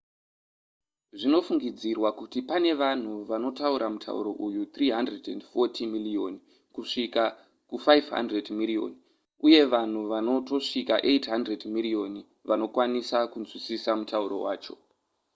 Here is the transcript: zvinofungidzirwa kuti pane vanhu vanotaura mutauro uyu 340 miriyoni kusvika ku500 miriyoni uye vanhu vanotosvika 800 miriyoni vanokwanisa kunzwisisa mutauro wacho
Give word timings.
zvinofungidzirwa 1.19 2.09
kuti 2.19 2.39
pane 2.49 2.71
vanhu 2.81 3.13
vanotaura 3.29 3.87
mutauro 3.93 4.31
uyu 4.45 4.61
340 4.75 5.87
miriyoni 5.93 6.39
kusvika 6.75 7.23
ku500 7.69 8.35
miriyoni 8.59 8.97
uye 9.45 9.61
vanhu 9.73 9.99
vanotosvika 10.11 10.95
800 11.11 11.65
miriyoni 11.75 12.21
vanokwanisa 12.49 13.17
kunzwisisa 13.31 13.91
mutauro 13.99 14.37
wacho 14.45 14.75